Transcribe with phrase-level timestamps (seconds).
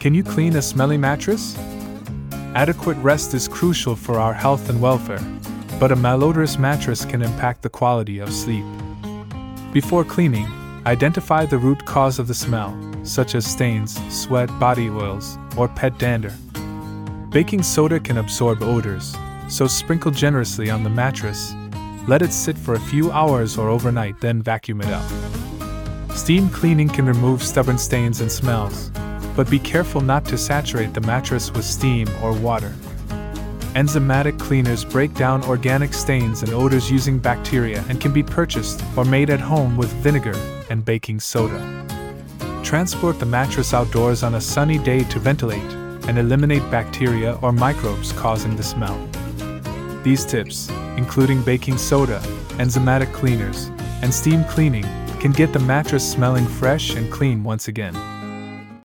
[0.00, 1.58] Can you clean a smelly mattress?
[2.54, 5.18] Adequate rest is crucial for our health and welfare,
[5.80, 8.64] but a malodorous mattress can impact the quality of sleep.
[9.72, 10.46] Before cleaning,
[10.86, 15.98] identify the root cause of the smell, such as stains, sweat, body oils, or pet
[15.98, 16.32] dander.
[17.30, 19.16] Baking soda can absorb odors,
[19.48, 21.56] so sprinkle generously on the mattress.
[22.06, 26.12] Let it sit for a few hours or overnight, then vacuum it up.
[26.12, 28.92] Steam cleaning can remove stubborn stains and smells,
[29.38, 32.74] but be careful not to saturate the mattress with steam or water.
[33.76, 39.04] Enzymatic cleaners break down organic stains and odors using bacteria and can be purchased or
[39.04, 40.34] made at home with vinegar
[40.70, 41.60] and baking soda.
[42.64, 45.72] Transport the mattress outdoors on a sunny day to ventilate
[46.08, 48.98] and eliminate bacteria or microbes causing the smell.
[50.02, 52.18] These tips, including baking soda,
[52.58, 53.70] enzymatic cleaners,
[54.02, 54.86] and steam cleaning,
[55.20, 58.17] can get the mattress smelling fresh and clean once again.